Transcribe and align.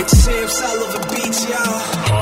It's 0.00 0.16
Sam 0.16 0.48
Sullivan 0.48 1.02
Beats, 1.10 1.48
y'all. 1.48 2.17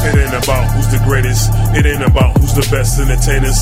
It 0.00 0.16
ain't 0.16 0.32
about 0.32 0.64
who's 0.72 0.88
the 0.88 1.02
greatest. 1.04 1.52
It 1.76 1.84
ain't 1.84 2.00
about 2.00 2.32
who's 2.40 2.56
the 2.56 2.64
best 2.72 2.96
entertainers. 2.96 3.58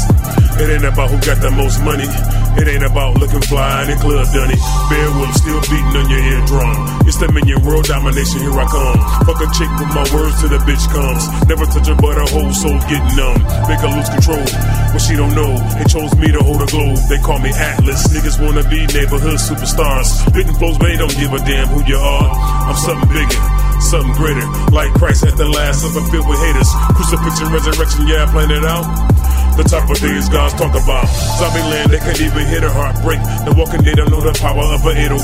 It 0.54 0.70
ain't 0.70 0.86
about 0.86 1.10
who 1.10 1.18
got 1.24 1.42
the 1.42 1.50
most 1.50 1.82
money. 1.82 2.06
It 2.54 2.70
ain't 2.70 2.86
about 2.86 3.18
looking 3.18 3.42
fly 3.42 3.82
in 3.82 3.90
the 3.90 3.98
club, 3.98 4.22
Dunny. 4.30 4.54
Bear 4.86 5.08
will 5.18 5.34
still 5.34 5.58
beating 5.66 5.98
on 5.98 6.06
your 6.06 6.22
eardrum. 6.22 6.78
It's 7.10 7.18
Dominion 7.18 7.64
world 7.66 7.90
domination, 7.90 8.44
here 8.46 8.54
I 8.54 8.70
come. 8.70 8.98
Fuck 9.26 9.40
a 9.42 9.48
chick 9.50 9.72
with 9.82 9.90
my 9.90 10.06
words 10.14 10.38
till 10.38 10.52
the 10.54 10.62
bitch 10.62 10.86
comes. 10.94 11.26
Never 11.50 11.66
touch 11.66 11.90
her, 11.90 11.98
but 11.98 12.14
her 12.14 12.28
whole 12.30 12.54
soul 12.54 12.78
getting 12.86 13.14
numb. 13.18 13.40
Make 13.66 13.82
her 13.82 13.90
lose 13.90 14.06
control. 14.06 14.46
What 14.94 15.02
she 15.02 15.18
don't 15.18 15.34
know, 15.34 15.58
they 15.74 15.90
chose 15.90 16.14
me 16.22 16.30
to 16.30 16.40
hold 16.44 16.62
a 16.62 16.68
globe. 16.70 17.02
They 17.10 17.18
call 17.18 17.42
me 17.42 17.50
Atlas. 17.50 18.06
Niggas 18.14 18.38
wanna 18.38 18.62
be 18.70 18.86
neighborhood 18.94 19.42
superstars. 19.42 20.06
Spitting 20.30 20.54
flows, 20.54 20.78
but 20.78 20.86
they 20.86 21.00
don't 21.02 21.16
give 21.18 21.34
a 21.34 21.42
damn 21.42 21.66
who 21.66 21.82
you 21.82 21.98
are. 21.98 22.30
I'm 22.70 22.78
something 22.78 23.10
bigger 23.10 23.57
something 23.88 24.12
greater. 24.12 24.44
Like 24.70 24.92
Christ 24.94 25.24
at 25.24 25.36
the 25.36 25.48
last 25.48 25.80
supper 25.80 26.04
filled 26.10 26.28
with 26.28 26.38
haters. 26.38 26.68
Crucifixion, 26.94 27.48
resurrection, 27.52 28.06
yeah, 28.06 28.24
I 28.24 28.30
planned 28.30 28.52
it 28.52 28.64
out. 28.64 29.17
The 29.58 29.66
type 29.66 29.90
of 29.90 29.98
things 29.98 30.30
God's 30.30 30.54
talk 30.54 30.70
about. 30.70 31.10
Zombie 31.34 31.66
land, 31.66 31.90
they 31.90 31.98
can't 31.98 32.22
even 32.22 32.46
hit 32.46 32.62
a 32.62 32.70
heartbreak. 32.70 33.18
The 33.42 33.50
walking 33.58 33.82
dead 33.82 33.98
don't 33.98 34.06
know 34.06 34.22
the 34.22 34.30
power 34.38 34.62
of 34.62 34.86
a 34.86 34.94
808. 34.94 35.18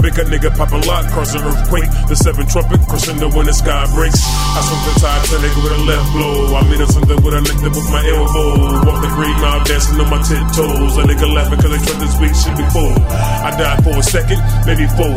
Make 0.00 0.16
a 0.16 0.24
nigga 0.24 0.48
pop 0.56 0.72
a 0.72 0.80
lock, 0.88 1.04
cause 1.12 1.36
an 1.36 1.44
earthquake. 1.44 1.92
The 2.08 2.16
seven 2.16 2.48
trumpet, 2.48 2.80
crescendo 2.88 3.28
when 3.36 3.44
the 3.44 3.52
sky 3.52 3.84
breaks. 3.92 4.24
I 4.24 4.64
something 4.64 4.96
Titanic 5.04 5.52
with 5.60 5.76
a 5.76 5.80
left 5.84 6.08
blow. 6.16 6.56
I 6.56 6.64
mean 6.64 6.80
something 6.88 7.20
with 7.20 7.36
a 7.36 7.44
nectar 7.44 7.68
with 7.76 7.88
my 7.92 8.00
elbow. 8.08 8.88
Walk 8.88 9.04
the 9.04 9.10
green 9.20 9.36
mile 9.44 9.60
dancing 9.68 10.00
on 10.00 10.08
my 10.08 10.20
tiptoes. 10.24 10.96
A 10.96 11.04
nigga 11.04 11.28
laughing 11.28 11.60
cause 11.60 11.72
they 11.76 11.82
tried 11.84 12.00
to 12.00 12.08
speak 12.08 12.32
shit 12.32 12.56
before. 12.56 12.96
I 13.44 13.52
died 13.52 13.84
for 13.84 14.00
a 14.00 14.04
second, 14.04 14.40
maybe 14.64 14.88
four. 14.96 15.12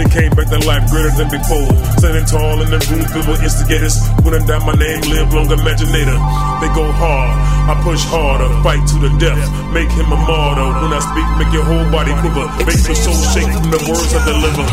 Then 0.00 0.08
came 0.08 0.32
back 0.32 0.48
to 0.48 0.60
life 0.64 0.88
greater 0.88 1.12
than 1.20 1.28
before. 1.28 1.68
Standing 2.00 2.24
tall 2.24 2.64
in 2.64 2.72
the 2.72 2.80
room 2.88 3.04
filled 3.12 3.28
with 3.28 3.44
instigators. 3.44 4.00
When 4.24 4.32
I 4.32 4.40
die, 4.40 4.64
my 4.64 4.72
name 4.72 5.04
live 5.04 5.36
long 5.36 5.52
imaginator. 5.52 6.16
They 6.64 6.72
go 6.72 6.88
hard, 6.96 7.32
I 7.68 7.76
push 7.84 8.05
harder, 8.10 8.50
fight 8.62 8.82
to 8.88 8.96
the 9.02 9.10
death, 9.18 9.42
make 9.72 9.90
him 9.90 10.06
a 10.12 10.16
martyr. 10.16 10.68
When 10.82 10.92
I 10.92 11.00
speak, 11.02 11.28
make 11.38 11.52
your 11.52 11.66
whole 11.66 11.86
body 11.90 12.12
quiver, 12.22 12.46
make 12.64 12.82
your 12.86 12.98
soul 12.98 13.18
shake 13.34 13.50
from 13.50 13.70
the 13.70 13.80
words 13.86 14.12
I 14.14 14.20
deliver. 14.24 14.64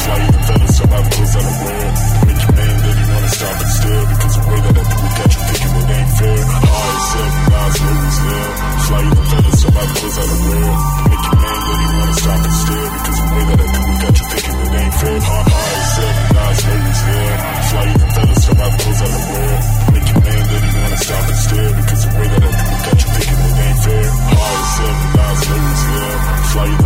Flying 0.00 0.32
the 0.32 0.42
feathers 0.48 0.80
of 0.80 0.88
my 0.90 1.00
bills 1.06 1.36
out 1.36 1.44
of 1.44 1.56
where. 1.60 1.90
Make 2.26 2.40
your 2.40 2.52
man 2.56 2.76
then 2.80 2.96
you 2.98 3.06
wanna 3.12 3.30
stop 3.30 3.56
and 3.60 3.70
stare 3.70 4.04
because 4.10 4.34
the 4.34 4.42
way 4.48 4.60
that 4.60 4.74
I 4.80 4.84
do 4.90 4.96
it 4.96 5.12
got 5.20 5.30
you 5.30 5.42
thinking 5.50 5.74
it 5.76 5.90
ain't 5.94 6.10
fair. 6.18 6.40
I 6.40 6.98
said, 7.10 7.32
Nas, 7.50 7.76
ladies, 7.84 8.18
yeah. 8.24 8.48
Flying 8.86 9.10
the 9.10 9.24
feathers 9.30 9.60
of 9.64 9.74
my 9.74 9.84
bills 9.94 10.16
out 10.18 10.30
of 10.30 10.40
where. 10.40 10.89
fly 26.52 26.79